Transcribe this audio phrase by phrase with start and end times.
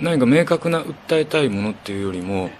[0.00, 2.50] 何か明確な訴えたいものっていうよりも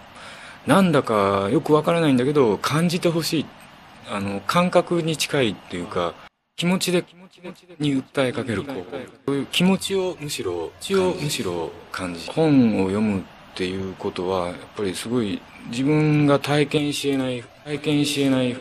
[0.67, 3.47] なんだかよくわからないんだけど感じてほしい。
[4.11, 6.15] あの感覚に近いっていうか
[6.57, 7.41] 気持ちで気持ち
[7.79, 8.65] に訴えかける
[9.27, 13.23] そういう気持ちをむしろ気をむしろ感じ本を読むっ
[13.55, 18.57] ていうことはやっぱりすごい自分が体験しえない体験しえない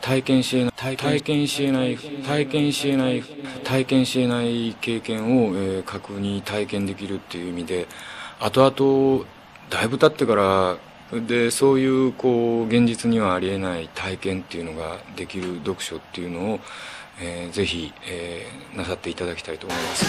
[0.00, 3.22] 体験しえない体験しえない体験しえない
[3.64, 7.86] 体験しえない経験を、えー、確認体験できるっていう意味で
[8.38, 9.24] 後々
[9.70, 10.76] だいぶ経ってから
[11.20, 16.60] でそういうこう現実にはありえない体験っていうのができる読書っていうのを、
[17.20, 20.06] えー、ぜひ、えー、なさっていただきたいと思います。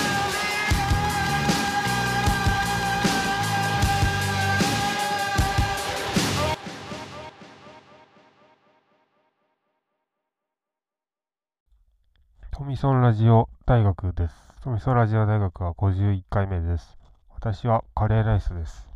[12.51, 14.33] トミソンラジオ大学です。
[14.63, 16.97] トミソンラジオ大学は51回目です。
[17.39, 18.89] 私はカレーライスです。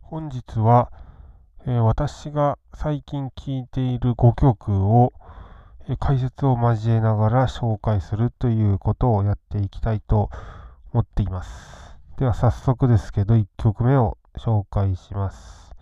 [0.00, 0.90] 本日は、
[1.66, 5.12] えー、私が最近聴いている5曲を、
[5.86, 10.30] えー、解説を交えながら紹介するということをやっていきたいと
[10.94, 11.98] 思っています。
[12.16, 15.74] では早速ですけど1曲目を紹介します。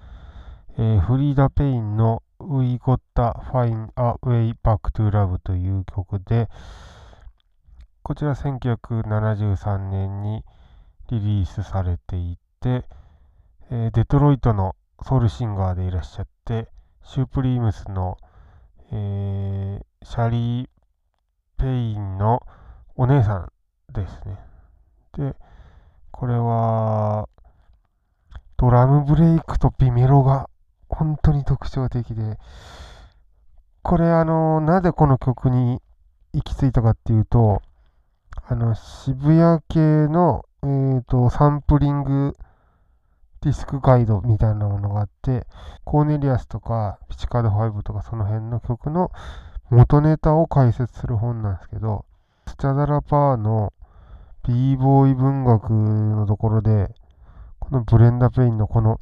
[0.79, 6.49] えー、フリーダ・ペインの We Gotta Find a Way Back to Love という曲で、
[8.03, 10.43] こちら1973年に
[11.11, 12.85] リリースされていて、
[13.71, 16.69] えー、デトロイトのソウルシンガーでいらっしゃって、
[17.03, 18.19] シュープリームスの、
[18.93, 20.69] えー、シェリー・
[21.57, 22.43] ペインの
[22.97, 23.53] お姉さん
[23.93, 24.39] ですね。
[25.17, 25.35] で、
[26.11, 27.29] これは、
[28.57, 30.51] ドラムブレイクと B メロが
[30.89, 32.39] 本当に特徴的で、
[33.83, 35.81] これあの、なぜこの曲に
[36.33, 37.63] 行き着いたかっていうと、
[38.47, 42.37] あの、渋谷系の、えっ、ー、と、サンプリング
[43.43, 45.47] ディスクガイドみたいなものがあって、
[45.85, 49.13] コーネリアスとか、ピチカート5とかその辺の曲の
[49.71, 52.05] 元ネタを解説する本なんですけど、
[52.49, 53.73] スチャダラパーの
[54.47, 56.89] b ボーイ文学のところで、
[57.61, 59.01] このフレダペインのこの、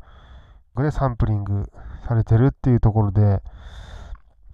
[0.77, 1.71] でサンプリング
[2.07, 3.41] されてるっていうところで、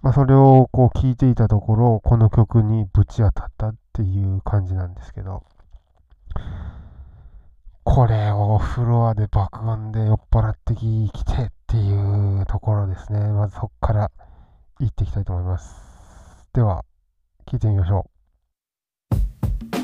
[0.01, 5.43] まあ、それをこう聞いていたところ、この曲にぶち当たったっていう感じなんですけど、
[7.85, 13.19] これをフロアで爆音で酔っ払ってきてっていうところですね。
[13.19, 14.11] まずそこから
[14.79, 16.49] 行っていきたいと思います。
[16.53, 16.85] では、
[17.45, 19.82] 聞いてみましょう。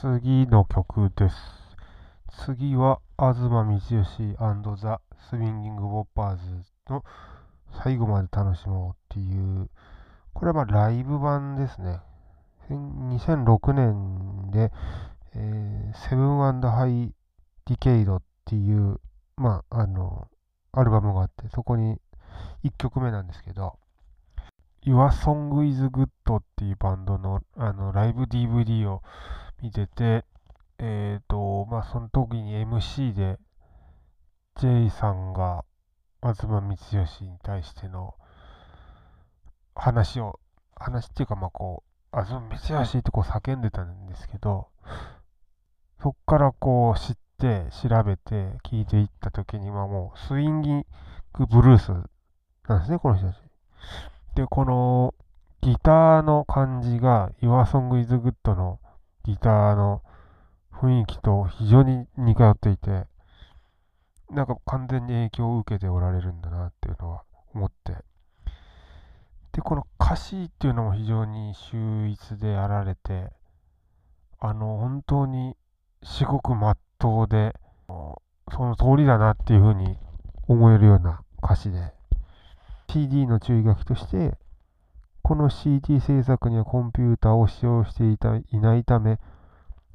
[0.00, 1.36] 次の曲です。
[2.46, 3.82] 次は、吾妻光良
[4.80, 4.98] ザ・
[5.28, 6.42] スウィンギング・バッパーズ
[6.88, 7.04] の
[7.84, 9.68] 最後まで楽しもうっていう、
[10.32, 12.00] これはまあライブ版ですね。
[12.70, 14.72] 2006年で、
[15.34, 18.98] えー、 Seven & Bi-decade っていう、
[19.36, 20.28] まあ、あの、
[20.72, 21.98] アルバムがあって、そこに
[22.64, 23.78] 1曲目なんですけど、
[24.82, 26.06] Your Song is Good
[26.38, 29.02] っていうバンドのあのライブ DVD を
[29.62, 30.24] 見てて、
[30.78, 33.38] えっ、ー、と、まあ、その時に MC で
[34.56, 35.64] J さんが
[36.22, 38.14] 東光義に対しての
[39.74, 40.40] 話を、
[40.74, 44.68] 話っていうか、まあ、こう、東光義ってこう叫んでたんですけど、
[46.02, 50.86] そっからこう知って、調べて聞いていった時にはもうスインギン
[51.32, 51.88] グブルース
[52.68, 53.36] なんですね、この人たち。
[54.34, 55.14] で、この
[55.62, 58.78] ギターの感じが Your Song is Good の
[59.30, 60.02] ギターの
[60.72, 63.06] 雰囲気と非常に似通っていて、
[64.28, 67.22] なんか完全に影響を受けておられるんだなっていうのは
[67.54, 67.92] 思って。
[69.52, 73.30] で、この歌詞っていうのも非常に秀逸であられて、
[74.40, 75.54] あの、本当に
[76.02, 77.54] 至極まっとうで、
[77.86, 79.96] その通りだなっていうふうに
[80.48, 81.92] 思えるような歌詞で、
[82.88, 84.36] CD の注意書きとして、
[85.22, 89.18] この CD 制作にはコンピューターを使用していたいないため、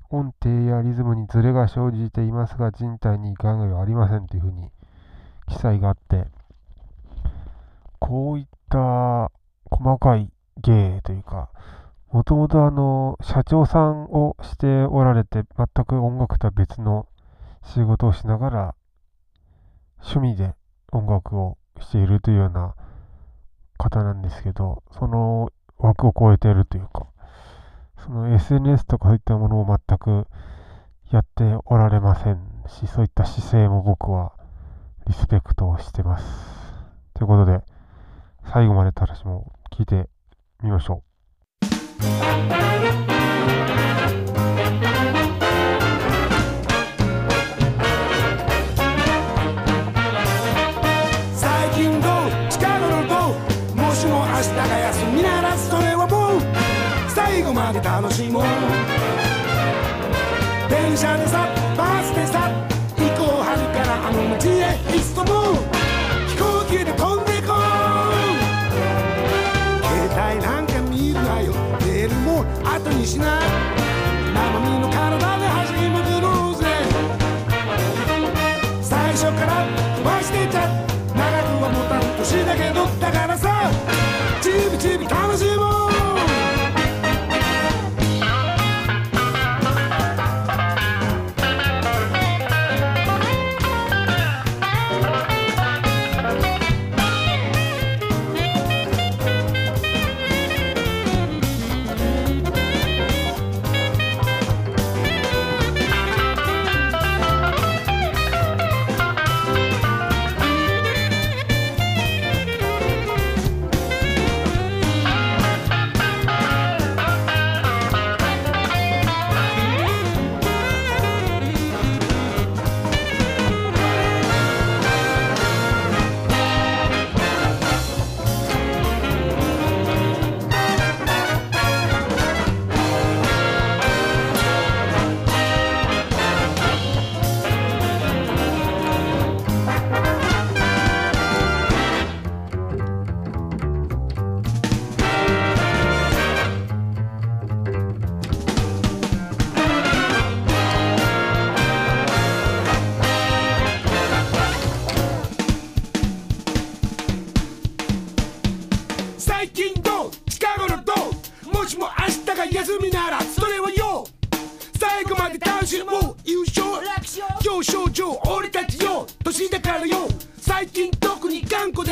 [0.10, 4.70] 音程やリズムにズレが生じていますが、人体に害はありませんというふうに
[5.48, 6.26] 記載があって、
[8.00, 9.32] こういった
[9.70, 10.32] 細かい
[10.62, 11.50] 芸というか、
[12.12, 17.08] もともとあの、社長さんをしておられて、全く音楽とは別の
[17.64, 18.76] 仕事をしながら、
[20.00, 20.54] 趣味で
[20.92, 22.76] 音楽をしているというような
[23.78, 27.08] 方なんですけど、その枠を超えてるというか、
[28.04, 30.28] その SNS とかそういったものを全く
[31.12, 34.34] やっておられませんし、そういった姿勢も僕は
[35.08, 36.26] リスペクトをしてます。
[37.14, 37.62] ということで、
[38.52, 40.10] 最後まで楽しもう聞いて
[40.62, 41.04] みましょ
[43.12, 43.15] う。
[61.26, 62.52] デーさバスでさ。
[62.98, 64.52] 行こう春からあの街へ
[64.96, 65.54] いっそも。
[65.54, 65.56] う
[66.30, 67.62] 飛行機で飛んでいこう。
[69.84, 71.54] 携帯なんか見るなよ。
[71.82, 73.40] メールも後にしな。
[73.40, 73.75] い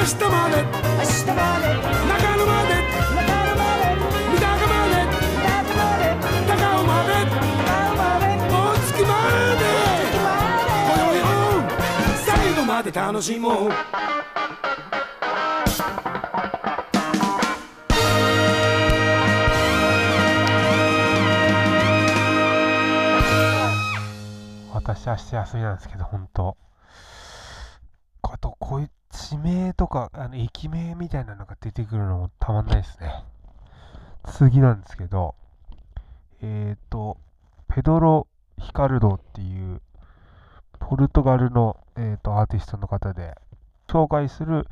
[0.00, 0.56] 明日まで。
[0.56, 0.72] 中
[2.34, 2.72] 野まで。
[3.12, 4.96] 三鷹まで。
[6.48, 7.08] 高尾まで。
[8.48, 9.12] 大月ま
[9.60, 9.62] で。
[10.88, 11.20] 今宵
[12.24, 13.70] 最後まで楽しもう。
[24.72, 26.56] 私明日休みなんですけど本当。
[28.22, 33.24] あとこういう地名とか、あの駅名みたいなのが出てくるのもたまんないですね。
[34.24, 35.34] 次なんですけど、
[36.42, 37.18] えっ、ー、と、
[37.68, 38.26] ペドロ・
[38.58, 39.80] ヒカルドっていう、
[40.78, 43.34] ポルトガルの、えーと、アーティストの方で、
[43.88, 44.66] 紹介する、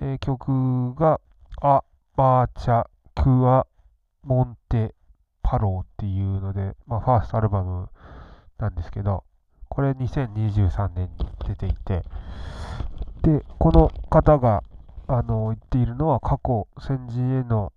[0.00, 1.20] えー、曲が、
[1.60, 1.82] ア・
[2.16, 3.66] バーチャ・クア・
[4.22, 4.94] モンテ・
[5.42, 7.88] パローっていうので、まあ、ファーストアルバム
[8.58, 9.24] なんですけど、
[9.68, 12.04] これ2023年に出ていて、
[13.26, 14.62] で、この方が
[15.08, 17.72] あの言っているのは過去、先人への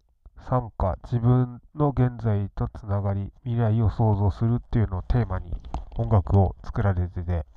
[0.47, 5.51] 参加、自分の現在とつながり、未来を創造するっていうのをテーマに
[5.97, 7.47] 音楽を作られてて、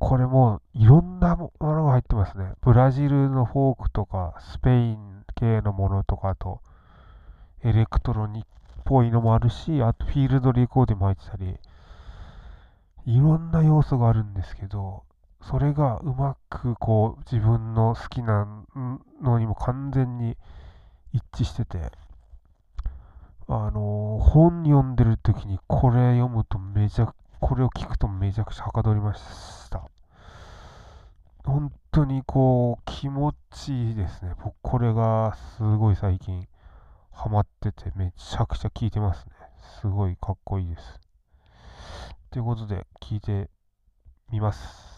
[0.00, 2.54] これもいろんなものが入ってますね。
[2.60, 6.60] ブラジルのフォークとか、スペイン系のものとか、あと、
[7.62, 8.48] エレクトロニック
[8.80, 11.56] っぽいのもあるし、あとフィールドレコーディも入ってたり、
[13.06, 15.04] いろんな要素があるんですけど、
[15.50, 18.46] それがうまくこう自分の好きな
[19.22, 20.36] のにも完全に
[21.12, 21.92] 一致してて、
[23.46, 29.88] あの本読んでる時にこれ読むとめちゃ、これを聞くとめちゃくちゃはかどりました。
[31.44, 34.32] 本当にこう気持ちいいですね。
[34.42, 36.48] 僕これがすごい最近
[37.12, 39.32] ハマっててめちゃくちゃ聴いてますね。
[39.80, 41.00] すごいかっこいいです。
[42.30, 43.50] ということで聞いて
[44.32, 44.93] みます。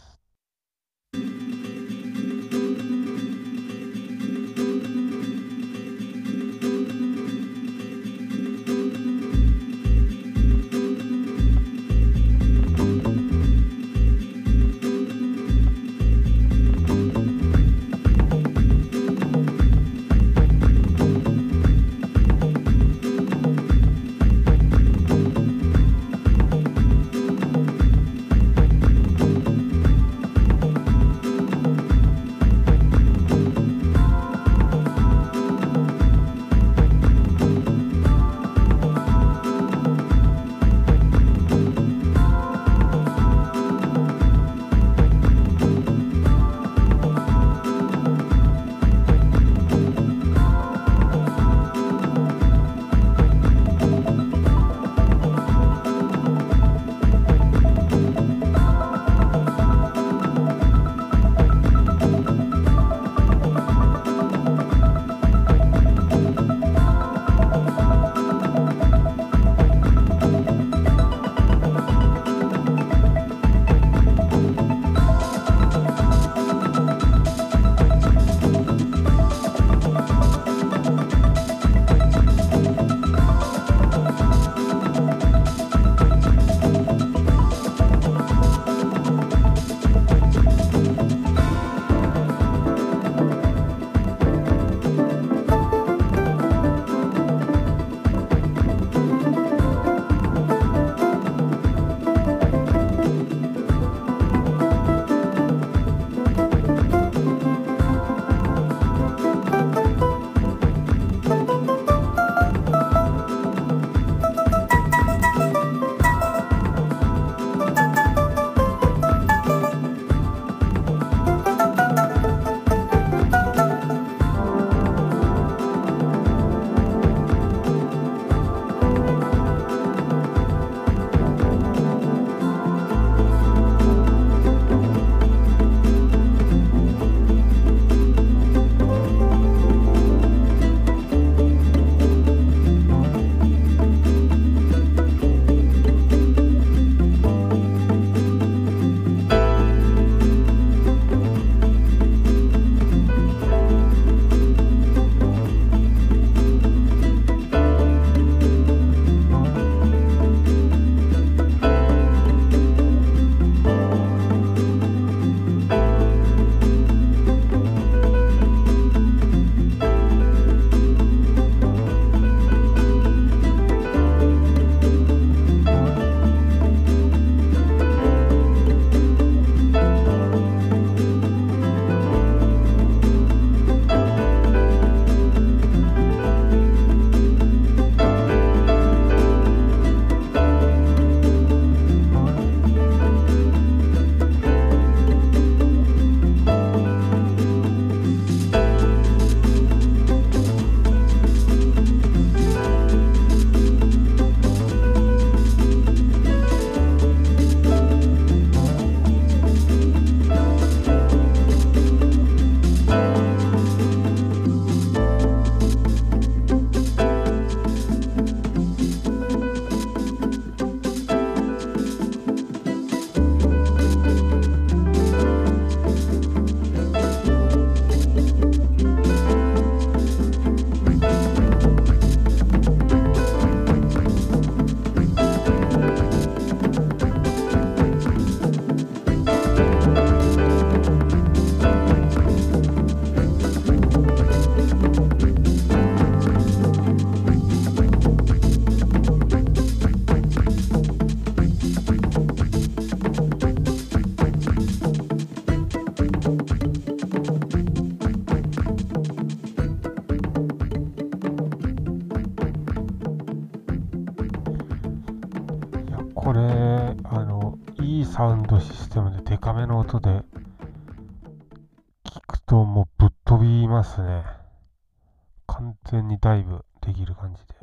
[276.16, 277.54] にダイブできる感じで。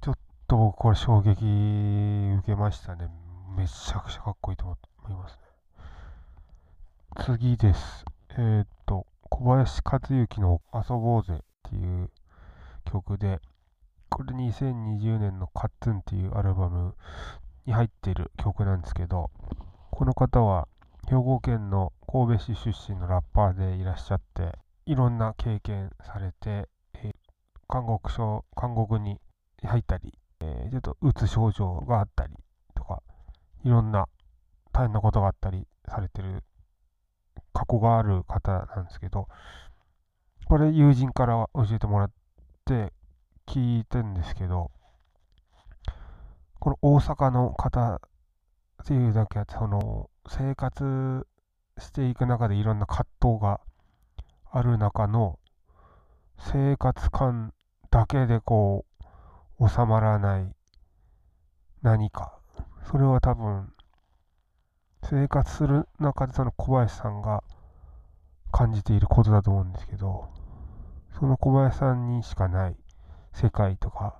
[0.00, 0.14] ちょっ
[0.46, 1.30] と僕これ衝撃
[2.38, 3.10] 受けましたね。
[3.56, 4.76] めちゃくちゃかっこいいと思
[5.10, 5.42] いますね。
[7.24, 8.04] 次です。
[8.30, 12.10] えー、っと小林克行の「遊ぼうぜ」っていう
[12.84, 13.40] 曲で
[14.08, 16.96] これ2020年の「カッツン」っていうアルバム
[17.66, 19.30] に入ってる曲なんですけど
[19.90, 20.68] この方は
[21.08, 26.68] 兵庫県の神戸市出身のラッパーでいらっしゃっていろんな経験されて、
[27.72, 29.18] 韓国症韓国に
[29.64, 32.34] 入ったり、えー、ちょっとうつ症状があったり
[32.74, 33.02] とか
[33.64, 34.08] いろんな
[34.74, 36.44] 大変なことがあったりされてる
[37.54, 39.26] 過去がある方なんですけど
[40.44, 42.10] これ友人から教えてもらっ
[42.66, 42.92] て
[43.46, 44.70] 聞いてんですけど
[46.58, 47.94] この大阪の方
[48.82, 51.26] っていうだけあってその生活
[51.78, 53.60] していく中でいろんな葛藤が
[54.50, 55.38] ある中の
[56.38, 57.54] 生活感
[57.92, 58.86] だけでこ
[59.60, 60.50] う収まらない。
[61.82, 62.38] 何か。
[62.90, 63.70] それは多分
[65.04, 67.44] 生活する中でその小林さんが
[68.50, 70.28] 感じていることだと思うんですけど
[71.18, 72.76] その小林さんにしかない。
[73.34, 74.16] 世界とか。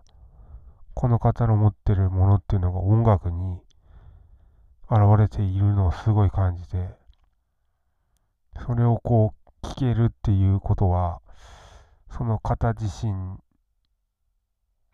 [0.93, 3.59] この方の持ってるものっていうのが音楽に。
[4.91, 6.91] 現れているのをすごい感じて。
[8.67, 9.33] それをこ
[9.63, 11.23] う聞けるっていうことは
[12.11, 13.15] その方自身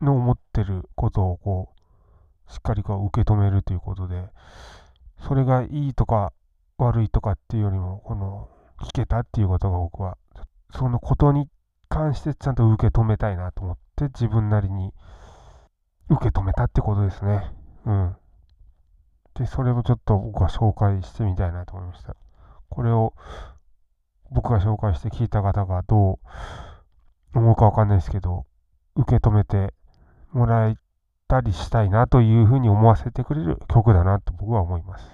[0.01, 1.73] の思ってることをこ
[2.49, 4.29] うしっかりこう受け止めるということで
[5.27, 6.33] それがいいとか
[6.79, 8.49] 悪いとかっていうよりもこの
[8.81, 10.17] 聞けたっていうことが僕は
[10.73, 11.49] そのことに
[11.89, 14.93] 関してちゃんと受け止めたいなと思って自分なりに
[16.11, 17.51] 受け止めたってことですね。
[17.85, 18.17] うん。
[19.35, 22.17] で、それをちょっと僕は紹介してみたいなと思いました。
[22.69, 23.15] これを
[24.31, 26.19] 僕が紹介して聞いた方がど
[27.35, 28.47] う思うかわかんないですけど、
[28.97, 29.75] 受け止めて
[30.33, 30.77] もらえ
[31.29, 35.05] たりしたいなというふうに思わせてくれる曲だなと僕は思います。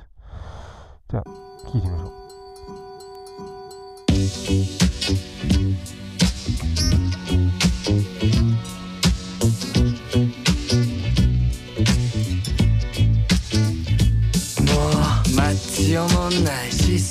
[1.10, 2.06] じゃあ、聴いてみましょ
[4.80, 4.83] う。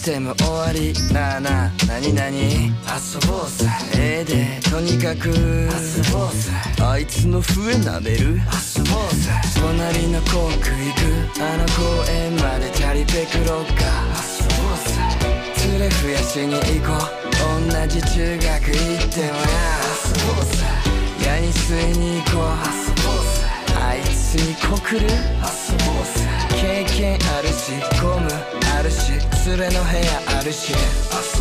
[0.04, 0.94] ないシステム終わり。
[1.14, 2.72] なあなあ何何遊
[3.28, 5.30] ぼうぜええでとにかく。
[5.30, 5.34] 遊
[6.12, 8.18] ぼうぜあいつの笛なめる？
[8.18, 11.42] 遊ぼうぜ隣の校区行く？
[11.42, 14.92] あの公園までチャリペクロッカー遊ぼうぜ
[15.72, 17.24] 連れ増やしに行こう。
[17.44, 19.40] 同じ中学行ってもや
[20.04, 20.52] 遊ぼうぜ
[21.26, 22.38] 矢に吸いに行こ
[22.80, 22.83] う。
[23.86, 28.32] あいつに告る遊ぼうぜ経験あるしゴム
[28.78, 29.12] あるし
[29.48, 30.72] 連れの部屋あるし。
[30.72, 30.78] 遊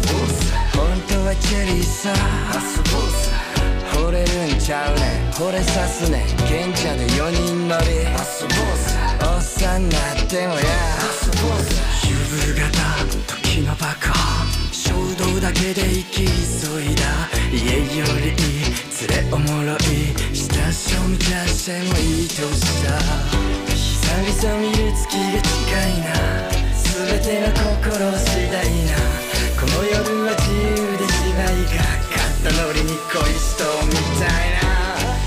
[0.02, 0.34] ぼうぜ
[0.74, 2.12] 本当はチェリーさ
[3.92, 5.30] 惚れるんちゃうね。
[5.32, 6.24] 惚れさすね。
[6.48, 7.86] 賢者で4人乗り。
[9.22, 11.70] おっさんなってもや遊ぼうぜ
[12.08, 12.62] 夕方
[13.26, 17.02] 時の爆破衝動だけで生き急いだ。
[17.52, 18.32] 家よりい
[18.88, 18.91] い。
[19.08, 22.88] 連れおもろい親しみ出してもいいとした。
[23.74, 25.50] 久々見る月が近
[25.88, 26.06] いな。
[26.76, 27.50] 全ての
[27.82, 28.94] 心次第な。
[29.58, 31.82] この夜は自由で芝居が。
[31.82, 34.62] かったノリに恋しとみたいな。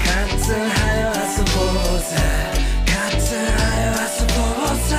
[0.04, 1.60] カッツンハよ遊ぼ
[1.96, 2.16] うぜ。
[2.86, 4.96] カッツンハよ遊ぼうぜ。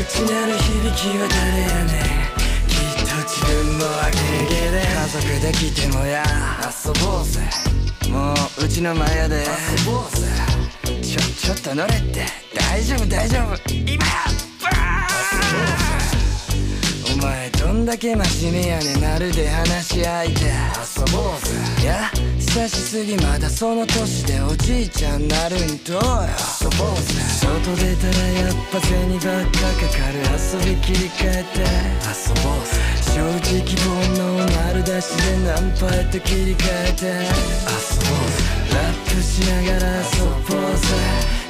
[0.00, 2.34] 内なる響きは誰やねん。
[2.66, 4.18] きっと自分もあげ
[4.52, 6.24] げで家族で来てもや
[6.64, 7.38] 遊ぼうぜ。
[8.14, 9.38] もううちの前で。
[9.38, 10.28] 遊ぼうぜ
[11.02, 12.24] ちょちょっと乗れって。
[12.54, 13.56] 大丈夫大丈夫。
[13.74, 14.12] 今や
[14.62, 15.80] バー！
[15.80, 15.83] ン
[17.74, 20.38] んだけ真面目やねんなるで話し相手遊
[21.12, 21.50] ぼうぜ。
[21.82, 27.18] いや久しすぎまだその年でおじいちゃんなるんと遊ぼうぜ。
[27.42, 28.14] 外出たら
[28.46, 31.58] やっぱ銭ばっかかかる遊び切り替えて。
[32.06, 32.78] 遊ぼうぜ。
[33.12, 34.22] 正直煩悩
[34.66, 37.06] 丸出しでナンパへと切り替えて。
[37.06, 38.54] 遊ぼうぜ。
[38.72, 40.86] ラップしながら遊ぼうぜ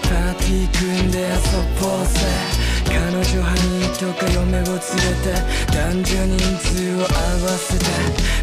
[0.08, 1.24] パーティー組んで遊
[1.80, 2.64] ぼうぜ。
[2.86, 5.32] 彼女ハニーとか嫁を連れて
[5.72, 7.04] 男女人数を合
[7.44, 7.84] わせて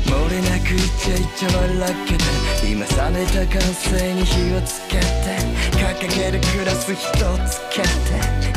[0.10, 2.24] 漏れなくイチャイチャ笑けて
[2.68, 5.06] 今冷めた感性に火をつけて
[5.78, 7.00] 掲げるグラス一
[7.48, 7.88] つけて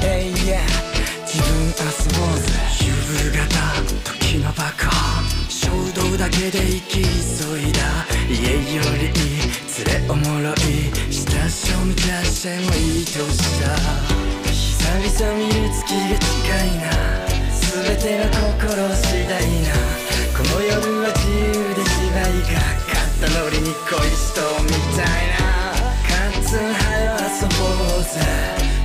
[0.00, 0.94] Hey yeah
[1.26, 1.74] 自分遊
[2.16, 2.46] ぼうぜ。
[2.80, 3.42] 夕方
[4.04, 5.23] 時の爆破。
[5.74, 8.06] 行動だけで行き急いだ。
[8.30, 9.50] 家よりいい
[9.84, 10.56] 連れおもろい
[11.10, 13.74] 親しを満たしてもいいとした。
[14.52, 16.30] 久々見る月が近
[16.64, 16.86] いな。
[17.58, 19.74] 全ての心次第な。
[20.30, 20.70] この夜
[21.02, 22.62] は自由で芝居が。
[22.86, 25.42] 勝ったノリに恋しとみたいな。
[26.06, 27.66] カツンはよ遊ぼ
[27.98, 28.14] うぜ。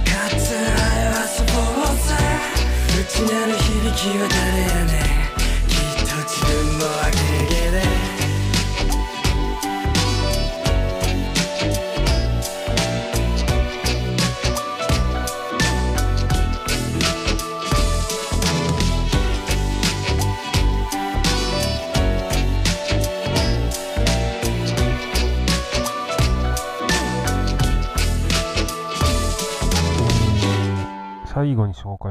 [0.05, 1.53] カツンはよ遊ぼ
[1.85, 2.17] うぜ。
[2.99, 5.18] 内なる響きは誰やねん。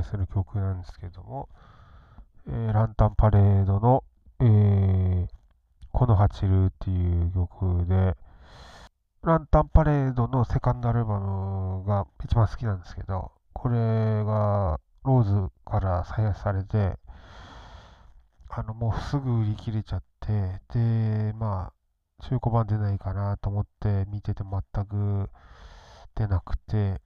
[0.03, 1.49] 介する曲なんですけども、
[2.49, 4.05] えーランタンパレードの、
[4.41, 5.27] えー、
[5.93, 8.17] このハチルっていう曲で、
[9.23, 13.77] ランタンパレードのセカンドアルバムが一番好きなんですけど、これ
[14.25, 16.97] がローズから採用されて、
[18.49, 25.31] あの、もうすぐ売り切れちゃって、で、まあ、中古版出ないかなと思って見てて全く
[26.15, 27.01] 出なくて、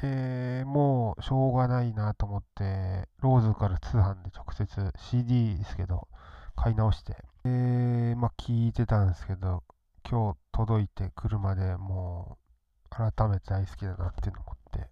[0.00, 6.08] で、もうしょうがないなと思って、ローズから通販で直接 CD ですけど、
[6.54, 9.62] 買い直して、で、まあ聞いてたんですけど、
[10.08, 12.38] 今日届いて車でも
[12.84, 14.90] う改めて大好きだなっていうのを思って、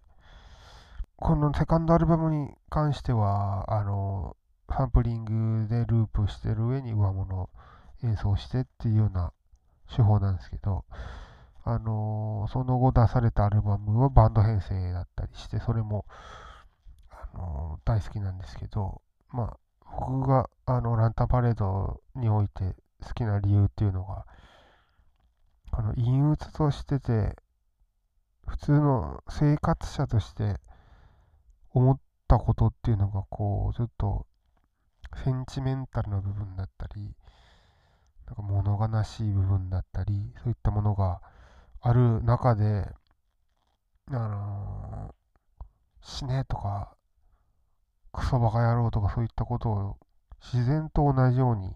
[1.17, 4.35] このセカンドアルバムに関しては、あの、
[4.69, 7.49] サンプリングでループしてる上に上物
[8.03, 9.31] 演奏してっていうような
[9.95, 10.83] 手法なんですけど、
[11.67, 16.05] あのーその後出されたアルバムはバンド編成だったりして、それも、
[17.09, 19.01] あのー大好きなんですけど、
[19.31, 19.57] まあ、
[19.99, 24.25] 僕があのランタンパレードにおいて好きな理由っていうのが、
[25.71, 27.35] この陰鬱としてて、
[28.47, 30.57] 普通の生活者として
[31.71, 34.27] 思ったことっていうのが、こう、ちょっと
[35.23, 37.15] センチメンタルな部分だったり、
[38.27, 41.21] なんか物悲しい部分だったり、そういったものが
[41.85, 42.91] ある中で、
[44.07, 45.15] あのー
[46.01, 46.95] 死ねとか、
[48.11, 49.97] クソバカ野郎とかそういったことを
[50.41, 51.75] 自然と同じように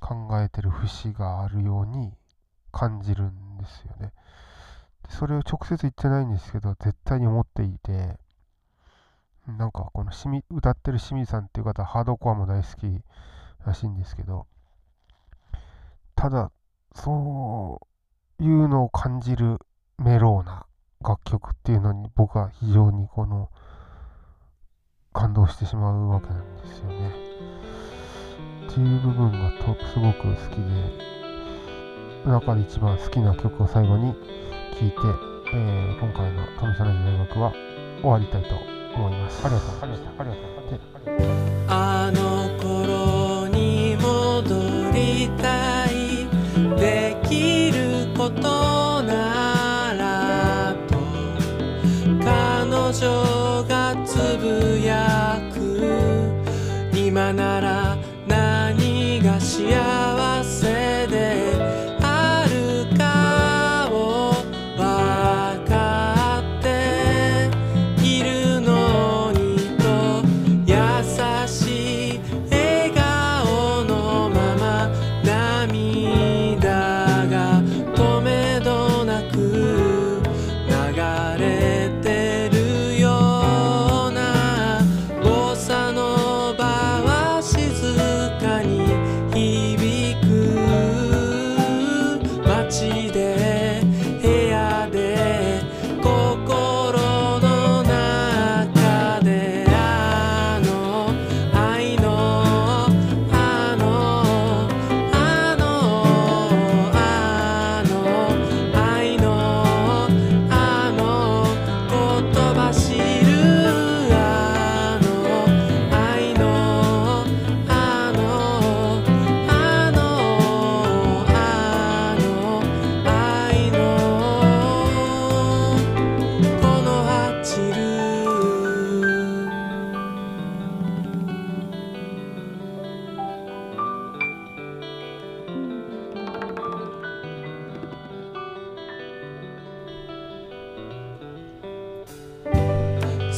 [0.00, 2.12] 考えてる節があるように
[2.72, 4.12] 感じるんですよね。
[5.08, 8.18] それを直接言ってないんですけど、絶対に思っていて、
[9.46, 13.04] なんかこのしみ歌ってる清水さんっていう方、ハードコアも大好き
[13.64, 14.46] らしいんですけど、
[16.14, 16.50] ただ、
[16.94, 17.91] そう
[18.42, 19.58] いうのを感じる
[19.98, 20.66] メローな
[21.00, 23.48] 楽曲っていうのに僕は非常にこの
[25.12, 27.10] 感動してしまうわけなんですよね。
[28.66, 34.96] っていう部分がとすごく好きで、中で一番好きな曲を最後に聴いて、
[35.54, 37.52] えー今回の富佐ラジ大学は
[38.00, 38.48] 終わりたいと
[38.96, 39.46] 思います。
[39.46, 41.41] ありがとうございました。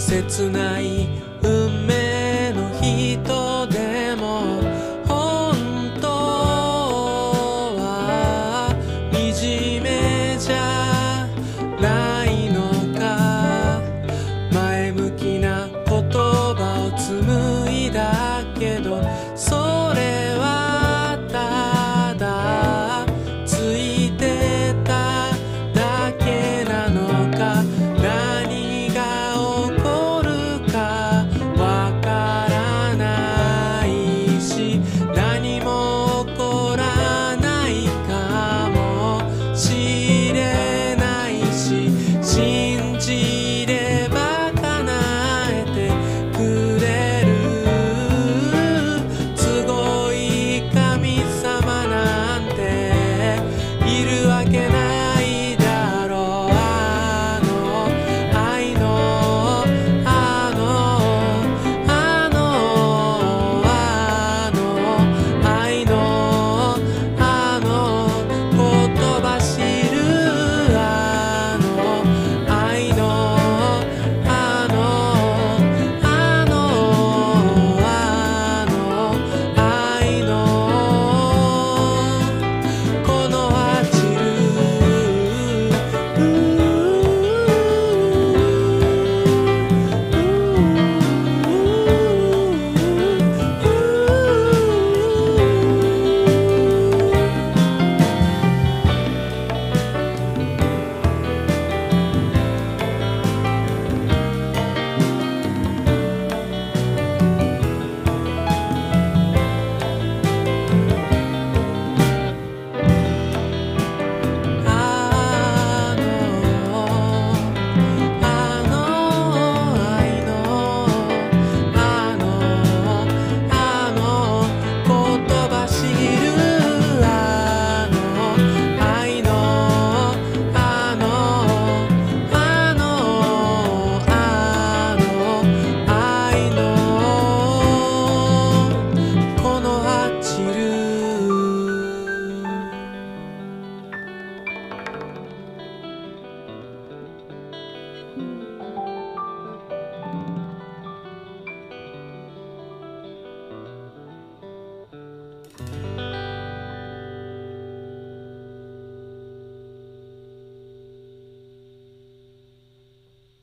[0.07, 1.09] 切ない